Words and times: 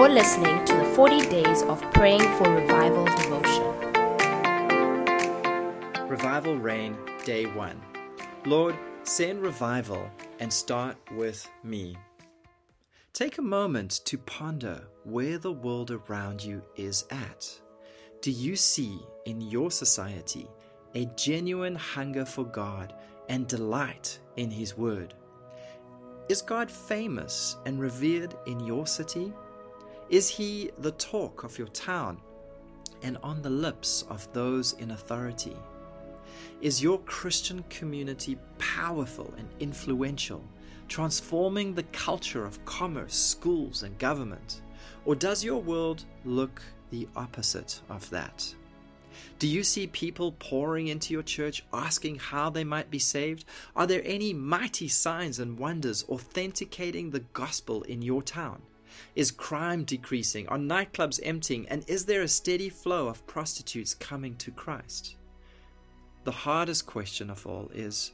You're 0.00 0.08
listening 0.08 0.64
to 0.64 0.74
the 0.76 0.84
40 0.96 1.28
Days 1.28 1.62
of 1.64 1.82
Praying 1.92 2.22
for 2.38 2.48
Revival 2.48 3.04
devotion. 3.04 3.66
Revival 6.08 6.56
Rain, 6.56 6.96
Day 7.26 7.44
1. 7.44 7.82
Lord, 8.46 8.74
send 9.02 9.42
revival 9.42 10.10
and 10.38 10.50
start 10.50 10.96
with 11.14 11.46
me. 11.62 11.98
Take 13.12 13.36
a 13.36 13.42
moment 13.42 14.00
to 14.06 14.16
ponder 14.16 14.84
where 15.04 15.36
the 15.36 15.52
world 15.52 15.90
around 15.90 16.42
you 16.42 16.62
is 16.76 17.04
at. 17.10 17.60
Do 18.22 18.30
you 18.30 18.56
see 18.56 19.00
in 19.26 19.42
your 19.42 19.70
society 19.70 20.48
a 20.94 21.04
genuine 21.14 21.74
hunger 21.74 22.24
for 22.24 22.44
God 22.44 22.94
and 23.28 23.46
delight 23.46 24.18
in 24.38 24.50
His 24.50 24.78
Word? 24.78 25.12
Is 26.30 26.40
God 26.40 26.70
famous 26.70 27.58
and 27.66 27.78
revered 27.78 28.34
in 28.46 28.60
your 28.60 28.86
city? 28.86 29.34
Is 30.10 30.28
He 30.28 30.72
the 30.78 30.90
talk 30.90 31.44
of 31.44 31.56
your 31.56 31.68
town 31.68 32.18
and 33.04 33.16
on 33.22 33.42
the 33.42 33.50
lips 33.50 34.04
of 34.10 34.30
those 34.32 34.72
in 34.72 34.90
authority? 34.90 35.56
Is 36.60 36.82
your 36.82 36.98
Christian 37.02 37.62
community 37.70 38.36
powerful 38.58 39.32
and 39.38 39.48
influential, 39.60 40.42
transforming 40.88 41.74
the 41.74 41.84
culture 41.84 42.44
of 42.44 42.64
commerce, 42.64 43.14
schools, 43.14 43.84
and 43.84 43.96
government? 43.98 44.62
Or 45.04 45.14
does 45.14 45.44
your 45.44 45.62
world 45.62 46.04
look 46.24 46.60
the 46.90 47.06
opposite 47.14 47.80
of 47.88 48.10
that? 48.10 48.52
Do 49.38 49.46
you 49.46 49.62
see 49.62 49.86
people 49.86 50.32
pouring 50.32 50.88
into 50.88 51.14
your 51.14 51.22
church 51.22 51.64
asking 51.72 52.16
how 52.16 52.50
they 52.50 52.64
might 52.64 52.90
be 52.90 52.98
saved? 52.98 53.44
Are 53.76 53.86
there 53.86 54.02
any 54.04 54.32
mighty 54.32 54.88
signs 54.88 55.38
and 55.38 55.56
wonders 55.56 56.04
authenticating 56.08 57.10
the 57.10 57.20
gospel 57.20 57.84
in 57.84 58.02
your 58.02 58.22
town? 58.22 58.62
Is 59.14 59.30
crime 59.30 59.84
decreasing? 59.84 60.48
Are 60.48 60.58
nightclubs 60.58 61.20
emptying? 61.22 61.68
And 61.68 61.84
is 61.88 62.06
there 62.06 62.22
a 62.22 62.28
steady 62.28 62.68
flow 62.68 63.08
of 63.08 63.26
prostitutes 63.26 63.94
coming 63.94 64.36
to 64.36 64.50
Christ? 64.50 65.16
The 66.24 66.30
hardest 66.30 66.86
question 66.86 67.30
of 67.30 67.46
all 67.46 67.70
is 67.74 68.12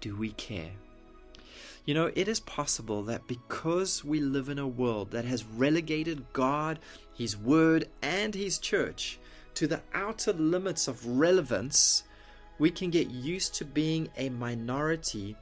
do 0.00 0.16
we 0.16 0.30
care? 0.32 0.72
You 1.84 1.94
know, 1.94 2.12
it 2.14 2.28
is 2.28 2.40
possible 2.40 3.02
that 3.04 3.26
because 3.26 4.04
we 4.04 4.20
live 4.20 4.48
in 4.48 4.58
a 4.58 4.68
world 4.68 5.10
that 5.12 5.24
has 5.24 5.44
relegated 5.44 6.32
God, 6.32 6.78
His 7.14 7.36
Word, 7.36 7.88
and 8.02 8.34
His 8.34 8.58
church 8.58 9.18
to 9.54 9.66
the 9.66 9.80
outer 9.94 10.32
limits 10.34 10.86
of 10.86 11.04
relevance, 11.06 12.04
we 12.58 12.70
can 12.70 12.90
get 12.90 13.10
used 13.10 13.54
to 13.54 13.64
being 13.64 14.08
a 14.16 14.28
minority 14.28 15.34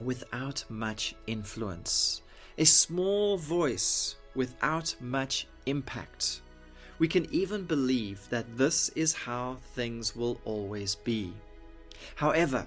without 0.00 0.64
much 0.68 1.14
influence, 1.26 2.22
a 2.56 2.64
small 2.64 3.36
voice 3.36 4.16
without 4.34 4.94
much 5.00 5.46
impact. 5.66 6.40
We 6.98 7.08
can 7.08 7.26
even 7.32 7.64
believe 7.64 8.28
that 8.30 8.56
this 8.56 8.88
is 8.90 9.12
how 9.12 9.56
things 9.74 10.14
will 10.14 10.40
always 10.44 10.94
be. 10.94 11.32
However, 12.14 12.66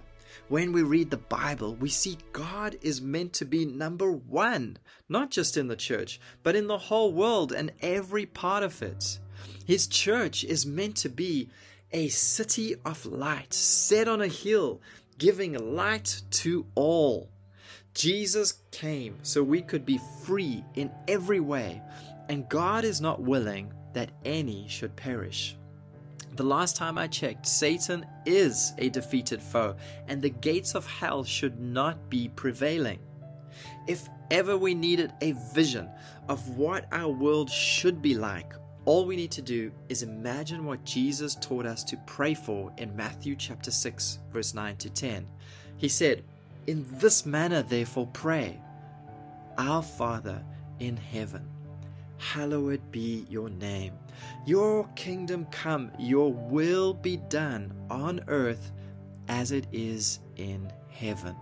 when 0.49 0.71
we 0.71 0.83
read 0.83 1.09
the 1.09 1.17
Bible, 1.17 1.75
we 1.75 1.89
see 1.89 2.17
God 2.33 2.77
is 2.81 3.02
meant 3.02 3.33
to 3.33 3.45
be 3.45 3.65
number 3.65 4.11
one, 4.11 4.77
not 5.09 5.31
just 5.31 5.58
in 5.58 5.67
the 5.67 5.75
church, 5.75 6.19
but 6.43 6.55
in 6.55 6.67
the 6.67 6.77
whole 6.77 7.11
world 7.11 7.52
and 7.52 7.71
every 7.81 8.25
part 8.25 8.63
of 8.63 8.81
it. 8.81 9.19
His 9.65 9.88
church 9.88 10.43
is 10.43 10.65
meant 10.65 10.95
to 10.97 11.09
be 11.09 11.49
a 11.91 12.09
city 12.09 12.75
of 12.85 13.05
light 13.05 13.53
set 13.53 14.08
on 14.08 14.21
a 14.21 14.27
hill, 14.27 14.81
giving 15.17 15.53
light 15.75 16.21
to 16.31 16.65
all. 16.75 17.30
Jesus 17.97 18.59
came 18.69 19.17
so 19.23 19.41
we 19.41 19.59
could 19.59 19.83
be 19.83 19.99
free 20.23 20.63
in 20.75 20.91
every 21.07 21.39
way, 21.39 21.81
and 22.29 22.47
God 22.47 22.83
is 22.83 23.01
not 23.01 23.23
willing 23.23 23.73
that 23.93 24.11
any 24.23 24.67
should 24.67 24.95
perish. 24.95 25.57
The 26.35 26.43
last 26.43 26.75
time 26.75 26.99
I 26.99 27.07
checked, 27.07 27.47
Satan 27.47 28.05
is 28.27 28.73
a 28.77 28.89
defeated 28.89 29.41
foe, 29.41 29.75
and 30.07 30.21
the 30.21 30.30
gates 30.30 30.75
of 30.75 30.86
hell 30.86 31.23
should 31.23 31.59
not 31.59 32.07
be 32.07 32.30
prevailing. 32.30 32.99
If 33.87 34.07
ever 34.30 34.55
we 34.55 34.75
needed 34.75 35.11
a 35.21 35.31
vision 35.55 35.89
of 36.30 36.55
what 36.55 36.86
our 36.91 37.09
world 37.09 37.49
should 37.49 37.99
be 37.99 38.13
like, 38.13 38.53
all 38.86 39.07
we 39.07 39.15
need 39.15 39.31
to 39.31 39.41
do 39.41 39.71
is 39.89 40.03
imagine 40.03 40.65
what 40.65 40.83
Jesus 40.83 41.33
taught 41.33 41.65
us 41.65 41.83
to 41.86 41.97
pray 42.05 42.36
for 42.36 42.71
in 42.77 42.95
Matthew 42.95 43.36
chapter 43.36 43.71
6, 43.71 44.19
verse 44.31 44.53
9 44.53 44.77
to 44.77 44.91
10. 44.91 45.27
He 45.77 45.89
said, 45.89 46.23
In 46.67 46.86
this 47.00 47.26
manner, 47.26 47.61
therefore, 47.64 48.08
pray, 48.14 48.61
Our 49.58 49.82
Father 49.82 50.44
in 50.80 50.98
heaven 50.98 51.50
hallowed 52.17 52.92
be 52.92 53.26
your 53.30 53.50
name. 53.50 53.94
Your 54.45 54.88
kingdom 54.95 55.45
come, 55.52 55.92
your 56.00 56.33
will 56.33 56.94
be 56.94 57.17
done 57.17 57.73
on 57.89 58.22
earth 58.28 58.72
as 59.28 59.52
it 59.52 59.67
is 59.72 60.20
in 60.36 60.72
heaven. 60.89 61.36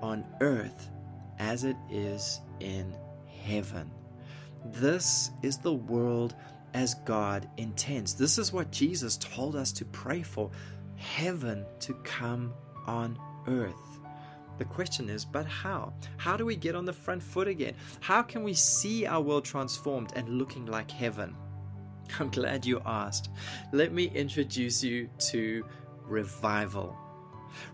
On 0.00 0.24
earth 0.40 0.90
as 1.38 1.64
it 1.64 1.76
is 1.90 2.40
in 2.60 2.96
heaven. 3.44 3.90
This 4.64 5.30
is 5.42 5.58
the 5.58 5.74
world 5.74 6.34
as 6.74 6.94
God 6.94 7.48
intends. 7.56 8.14
This 8.14 8.38
is 8.38 8.52
what 8.52 8.70
Jesus 8.70 9.16
told 9.16 9.56
us 9.56 9.72
to 9.72 9.84
pray 9.84 10.22
for 10.22 10.50
heaven 10.96 11.64
to 11.80 11.94
come 12.04 12.52
on 12.86 13.18
earth. 13.48 14.00
The 14.58 14.64
question 14.64 15.08
is, 15.08 15.24
but 15.24 15.46
how? 15.46 15.92
How 16.16 16.36
do 16.36 16.44
we 16.44 16.56
get 16.56 16.74
on 16.74 16.84
the 16.84 16.92
front 16.92 17.22
foot 17.22 17.46
again? 17.46 17.74
How 18.00 18.22
can 18.22 18.42
we 18.42 18.54
see 18.54 19.06
our 19.06 19.20
world 19.20 19.44
transformed 19.44 20.12
and 20.16 20.28
looking 20.28 20.66
like 20.66 20.90
heaven? 20.90 21.36
I'm 22.18 22.30
glad 22.30 22.66
you 22.66 22.82
asked. 22.84 23.30
Let 23.72 23.92
me 23.92 24.10
introduce 24.14 24.82
you 24.82 25.08
to 25.30 25.64
revival. 26.02 26.96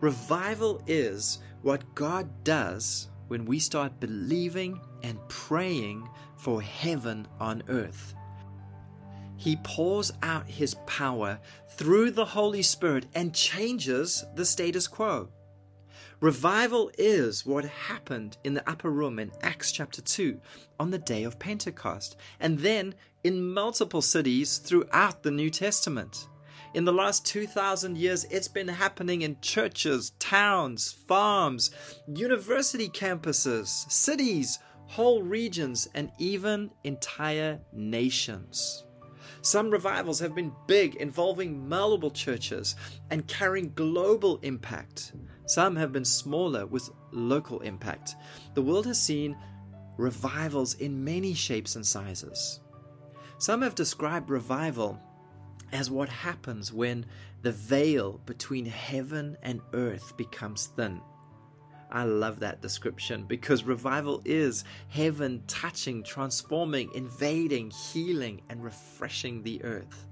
Revival 0.01 0.83
is 0.87 1.39
what 1.62 1.95
God 1.95 2.45
does 2.45 3.09
when 3.29 3.47
we 3.47 3.59
start 3.59 4.01
believing 4.01 4.81
and 5.03 5.19
praying 5.29 6.09
for 6.37 6.61
heaven 6.61 7.27
on 7.41 7.62
earth. 7.69 8.15
He 9.37 9.56
pours 9.56 10.12
out 10.23 10.47
His 10.47 10.75
power 10.87 11.39
through 11.71 12.12
the 12.12 12.25
Holy 12.25 12.62
Spirit 12.62 13.06
and 13.15 13.35
changes 13.35 14.25
the 14.35 14.45
status 14.45 14.87
quo. 14.87 15.29
Revival 16.25 16.91
is 16.97 17.45
what 17.45 17.67
happened 17.67 18.39
in 18.45 18.55
the 18.55 18.67
upper 18.67 18.91
room 18.91 19.19
in 19.19 19.31
Acts 19.43 19.71
chapter 19.71 20.01
2 20.01 20.41
on 20.81 20.91
the 20.91 20.97
day 20.97 21.23
of 21.25 21.39
Pentecost, 21.39 22.17
and 22.41 22.61
then 22.61 22.95
in 23.25 23.53
multiple 23.53 24.01
cities 24.01 24.57
throughout 24.57 25.23
the 25.23 25.31
New 25.31 25.51
Testament. 25.51 26.29
In 26.73 26.87
the 26.87 26.95
last 26.95 27.27
2,000 27.27 27.99
years, 27.99 28.25
it's 28.31 28.49
been 28.49 28.69
happening 28.69 29.21
in 29.21 29.37
churches, 29.43 30.12
towns, 30.19 30.93
farms, 31.07 31.73
university 32.09 32.89
campuses, 32.89 33.69
cities, 33.93 34.61
whole 34.87 35.23
regions, 35.23 35.91
and 35.93 36.11
even 36.19 36.71
entire 36.85 37.61
nations. 37.71 38.87
Some 39.44 39.71
revivals 39.71 40.21
have 40.21 40.34
been 40.34 40.55
big, 40.66 40.94
involving 40.94 41.69
multiple 41.69 42.10
churches 42.10 42.77
and 43.10 43.28
carrying 43.28 43.75
global 43.75 44.38
impact. 44.38 45.12
Some 45.44 45.77
have 45.77 45.93
been 45.93 46.06
smaller 46.06 46.65
with 46.65 46.88
local 47.12 47.60
impact. 47.60 48.16
The 48.55 48.62
world 48.62 48.87
has 48.87 48.99
seen 49.03 49.37
revivals 49.99 50.72
in 50.77 51.05
many 51.05 51.34
shapes 51.34 51.77
and 51.77 51.87
sizes. 51.87 52.60
Some 53.37 53.60
have 53.60 53.75
described 53.75 54.31
revival 54.31 54.99
as 55.72 55.91
what 55.91 56.09
happens 56.09 56.72
when 56.72 57.05
the 57.43 57.53
veil 57.53 58.22
between 58.25 58.65
heaven 58.65 59.37
and 59.43 59.61
earth 59.75 60.16
becomes 60.16 60.69
thin. 60.69 61.03
I 61.94 62.03
love 62.03 62.41
that 62.41 62.60
description 62.60 63.25
because 63.25 63.62
revival 63.62 64.21
is 64.25 64.65
heaven 64.88 65.44
touching, 65.46 66.02
transforming, 66.02 66.91
invading, 66.93 67.70
healing, 67.70 68.43
and 68.49 68.64
refreshing 68.64 69.44
the 69.44 69.62
earth. 69.62 70.08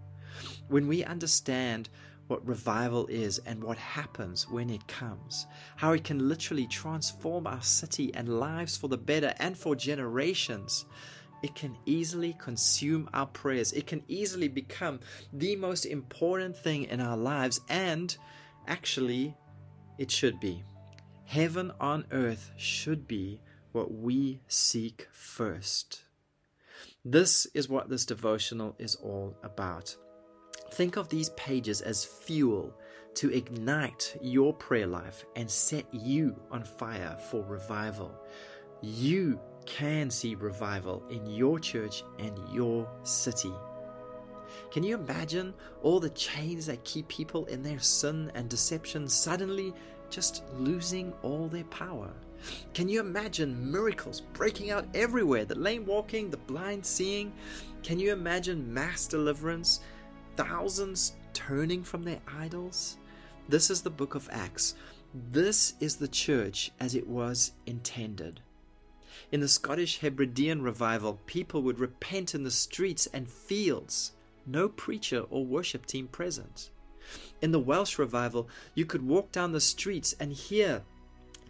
When 0.68 0.86
we 0.86 1.02
understand 1.04 1.88
what 2.28 2.46
revival 2.46 3.08
is 3.08 3.40
and 3.46 3.64
what 3.64 3.78
happens 3.78 4.48
when 4.48 4.70
it 4.70 4.86
comes, 4.86 5.48
how 5.74 5.90
it 5.90 6.04
can 6.04 6.28
literally 6.28 6.68
transform 6.68 7.48
our 7.48 7.62
city 7.62 8.14
and 8.14 8.38
lives 8.38 8.76
for 8.76 8.86
the 8.86 8.96
better 8.96 9.34
and 9.40 9.58
for 9.58 9.74
generations. 9.74 10.86
It 11.42 11.56
can 11.56 11.76
easily 11.84 12.36
consume 12.38 13.10
our 13.12 13.26
prayers. 13.26 13.72
It 13.72 13.88
can 13.88 14.04
easily 14.06 14.46
become 14.46 15.00
the 15.32 15.56
most 15.56 15.84
important 15.84 16.56
thing 16.56 16.84
in 16.84 17.00
our 17.00 17.16
lives, 17.16 17.60
and 17.68 18.16
actually, 18.68 19.34
it 19.98 20.08
should 20.08 20.38
be. 20.38 20.62
Heaven 21.32 21.72
on 21.80 22.04
earth 22.10 22.50
should 22.58 23.08
be 23.08 23.40
what 23.72 23.90
we 23.90 24.40
seek 24.48 25.08
first. 25.12 26.02
This 27.06 27.46
is 27.54 27.70
what 27.70 27.88
this 27.88 28.04
devotional 28.04 28.76
is 28.78 28.96
all 28.96 29.34
about. 29.42 29.96
Think 30.72 30.96
of 30.96 31.08
these 31.08 31.30
pages 31.30 31.80
as 31.80 32.04
fuel 32.04 32.74
to 33.14 33.32
ignite 33.32 34.14
your 34.20 34.52
prayer 34.52 34.86
life 34.86 35.24
and 35.34 35.50
set 35.50 35.86
you 35.90 36.38
on 36.50 36.64
fire 36.64 37.16
for 37.30 37.42
revival. 37.44 38.14
You 38.82 39.40
can 39.64 40.10
see 40.10 40.34
revival 40.34 41.02
in 41.08 41.24
your 41.24 41.58
church 41.58 42.04
and 42.18 42.38
your 42.52 42.86
city. 43.04 43.54
Can 44.70 44.82
you 44.82 44.94
imagine 44.94 45.52
all 45.82 46.00
the 46.00 46.10
chains 46.10 46.66
that 46.66 46.84
keep 46.84 47.08
people 47.08 47.44
in 47.46 47.62
their 47.62 47.78
sin 47.78 48.30
and 48.34 48.48
deception 48.48 49.08
suddenly 49.08 49.74
just 50.08 50.44
losing 50.56 51.12
all 51.22 51.48
their 51.48 51.64
power? 51.64 52.10
Can 52.74 52.88
you 52.88 53.00
imagine 53.00 53.70
miracles 53.70 54.20
breaking 54.20 54.70
out 54.70 54.86
everywhere? 54.94 55.44
The 55.44 55.54
lame 55.54 55.86
walking, 55.86 56.30
the 56.30 56.36
blind 56.36 56.84
seeing? 56.84 57.32
Can 57.82 57.98
you 57.98 58.12
imagine 58.12 58.72
mass 58.72 59.06
deliverance? 59.06 59.80
Thousands 60.36 61.14
turning 61.34 61.84
from 61.84 62.02
their 62.02 62.20
idols? 62.26 62.96
This 63.48 63.70
is 63.70 63.82
the 63.82 63.90
book 63.90 64.14
of 64.14 64.28
Acts. 64.32 64.74
This 65.14 65.74
is 65.78 65.96
the 65.96 66.08
church 66.08 66.70
as 66.80 66.94
it 66.94 67.06
was 67.06 67.52
intended. 67.66 68.40
In 69.30 69.40
the 69.40 69.48
Scottish 69.48 69.98
Hebridean 69.98 70.62
revival, 70.62 71.20
people 71.26 71.62
would 71.62 71.78
repent 71.78 72.34
in 72.34 72.44
the 72.44 72.50
streets 72.50 73.06
and 73.12 73.28
fields, 73.28 74.12
no 74.46 74.68
preacher 74.68 75.24
or 75.30 75.44
worship 75.44 75.86
team 75.86 76.08
present. 76.08 76.70
In 77.40 77.52
the 77.52 77.60
Welsh 77.60 77.98
revival, 77.98 78.48
you 78.74 78.84
could 78.84 79.06
walk 79.06 79.32
down 79.32 79.52
the 79.52 79.60
streets 79.60 80.14
and 80.20 80.32
hear 80.32 80.82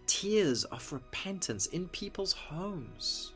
tears 0.07 0.65
of 0.65 0.93
repentance 0.93 1.67
in 1.67 1.89
people's 1.89 2.33
homes. 2.33 3.33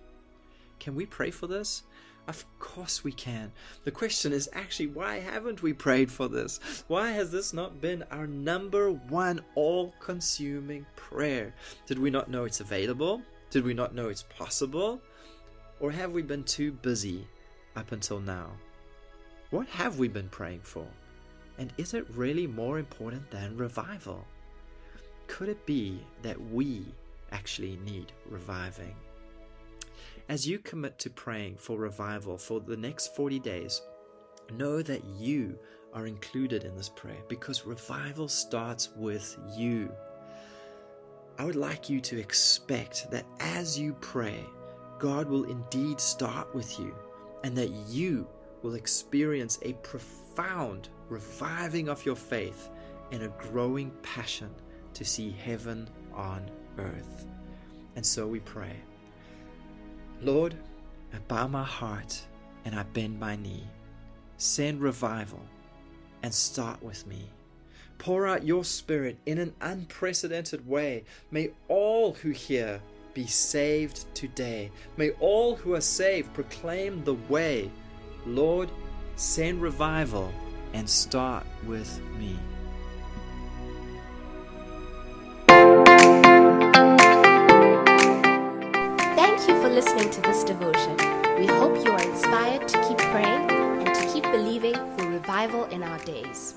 Can 0.80 0.94
we 0.94 1.06
pray 1.06 1.30
for 1.30 1.46
this? 1.46 1.82
Of 2.28 2.44
course 2.58 3.04
we 3.04 3.12
can. 3.12 3.52
The 3.84 3.92
question 3.92 4.32
is 4.32 4.48
actually, 4.52 4.88
why 4.88 5.20
haven't 5.20 5.62
we 5.62 5.72
prayed 5.72 6.10
for 6.10 6.28
this? 6.28 6.84
Why 6.88 7.12
has 7.12 7.30
this 7.30 7.52
not 7.52 7.80
been 7.80 8.02
our 8.10 8.26
number 8.26 8.90
one 8.90 9.40
all 9.54 9.94
consuming 10.00 10.86
prayer? 10.96 11.54
Did 11.86 11.98
we 11.98 12.10
not 12.10 12.28
know 12.28 12.44
it's 12.44 12.60
available? 12.60 13.22
Did 13.50 13.64
we 13.64 13.74
not 13.74 13.94
know 13.94 14.08
it's 14.08 14.24
possible? 14.24 15.00
Or 15.78 15.92
have 15.92 16.12
we 16.12 16.22
been 16.22 16.42
too 16.42 16.72
busy 16.72 17.26
up 17.76 17.92
until 17.92 18.18
now? 18.18 18.50
What 19.50 19.68
have 19.68 19.98
we 19.98 20.08
been 20.08 20.28
praying 20.28 20.62
for? 20.62 20.86
And 21.58 21.72
is 21.78 21.94
it 21.94 22.04
really 22.10 22.48
more 22.48 22.80
important 22.80 23.30
than 23.30 23.56
revival? 23.56 24.24
Could 25.28 25.48
it 25.48 25.64
be 25.66 26.00
that 26.22 26.40
we 26.50 26.84
actually 27.30 27.78
need 27.84 28.12
reviving? 28.28 28.96
As 30.28 30.48
you 30.48 30.58
commit 30.58 30.98
to 30.98 31.10
praying 31.10 31.56
for 31.58 31.78
revival 31.78 32.36
for 32.36 32.58
the 32.58 32.76
next 32.76 33.14
40 33.14 33.38
days, 33.38 33.82
know 34.52 34.82
that 34.82 35.04
you 35.16 35.56
are 35.94 36.08
included 36.08 36.64
in 36.64 36.76
this 36.76 36.88
prayer 36.88 37.22
because 37.28 37.64
revival 37.64 38.26
starts 38.26 38.90
with 38.96 39.38
you. 39.56 39.92
I 41.38 41.44
would 41.44 41.54
like 41.54 41.88
you 41.88 42.00
to 42.00 42.18
expect 42.18 43.12
that 43.12 43.26
as 43.38 43.78
you 43.78 43.94
pray, 44.00 44.44
God 44.98 45.28
will 45.28 45.44
indeed 45.44 46.00
start 46.00 46.52
with 46.52 46.80
you 46.80 46.96
and 47.44 47.56
that 47.56 47.70
you 47.88 48.26
will 48.66 48.74
experience 48.74 49.60
a 49.62 49.74
profound 49.74 50.88
reviving 51.08 51.88
of 51.88 52.04
your 52.04 52.16
faith 52.16 52.68
and 53.12 53.22
a 53.22 53.28
growing 53.38 53.92
passion 54.02 54.50
to 54.92 55.04
see 55.04 55.30
heaven 55.30 55.88
on 56.12 56.50
earth. 56.78 57.26
And 57.94 58.04
so 58.04 58.26
we 58.26 58.40
pray. 58.40 58.74
Lord, 60.20 60.56
I 61.14 61.18
bow 61.28 61.46
my 61.46 61.62
heart 61.62 62.20
and 62.64 62.74
I 62.74 62.82
bend 62.82 63.20
my 63.20 63.36
knee. 63.36 63.68
Send 64.36 64.80
revival 64.80 65.42
and 66.24 66.34
start 66.34 66.82
with 66.82 67.06
me. 67.06 67.30
Pour 67.98 68.26
out 68.26 68.44
your 68.44 68.64
Spirit 68.64 69.16
in 69.26 69.38
an 69.38 69.54
unprecedented 69.60 70.66
way. 70.66 71.04
May 71.30 71.50
all 71.68 72.14
who 72.14 72.30
hear 72.30 72.80
be 73.14 73.28
saved 73.28 74.12
today. 74.16 74.72
May 74.96 75.10
all 75.20 75.54
who 75.54 75.74
are 75.74 75.80
saved 75.80 76.34
proclaim 76.34 77.04
the 77.04 77.14
way. 77.28 77.70
Lord, 78.26 78.70
send 79.14 79.62
revival 79.62 80.32
and 80.72 80.88
start 80.88 81.46
with 81.64 82.00
me. 82.18 82.36
Thank 89.14 89.48
you 89.48 89.54
for 89.62 89.68
listening 89.68 90.10
to 90.10 90.20
this 90.22 90.42
devotion. 90.42 90.96
We 91.38 91.46
hope 91.46 91.76
you 91.84 91.92
are 91.92 92.02
inspired 92.02 92.66
to 92.68 92.88
keep 92.88 92.98
praying 92.98 93.50
and 93.86 93.94
to 93.94 94.12
keep 94.12 94.24
believing 94.24 94.74
for 94.74 95.08
revival 95.08 95.66
in 95.66 95.84
our 95.84 95.98
days. 96.00 96.56